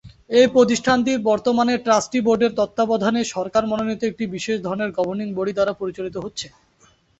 এই 0.31 0.47
প্রতিষ্ঠানটি 0.55 1.11
বর্তমানে 1.29 1.73
ট্রাস্টি 1.85 2.19
বোর্ডের 2.25 2.51
তত্ত্বাবধানে 2.59 3.21
সরকার 3.33 3.63
মনোনীত 3.67 4.01
একটি 4.05 4.23
বিশেষ 4.35 4.57
ধরনের 4.63 4.89
গভর্নিং 4.97 5.27
বডি 5.37 5.53
দ্বারা 5.55 5.73
পরিচালিত 5.81 6.15
হচ্ছে। 6.19 6.47